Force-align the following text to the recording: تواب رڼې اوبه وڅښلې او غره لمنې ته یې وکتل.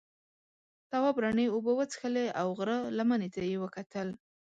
تواب 0.89 1.15
رڼې 1.23 1.45
اوبه 1.53 1.71
وڅښلې 1.75 2.25
او 2.39 2.47
غره 2.57 2.77
لمنې 2.97 3.29
ته 3.33 3.39
یې 3.49 3.57
وکتل. 3.63 4.07